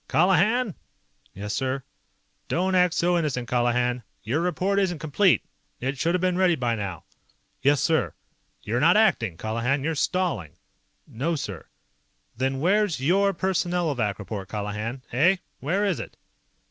[0.07, 0.73] "Colihan!"
[1.35, 1.83] "Yes, sir?"
[2.47, 4.01] "Don't act so innocent, Colihan.
[4.23, 5.43] Your report isn't complete.
[5.79, 7.03] It should have been ready by now."
[7.61, 8.15] "Yes, sir!"
[8.63, 9.83] "You're not ACTING, Colihan.
[9.83, 10.53] You're stalling!"
[11.05, 11.67] "No, sir."
[12.35, 15.03] "Then where's your Personnelovac report, Colihan?
[15.13, 15.35] Eh?
[15.59, 16.17] Where is it?"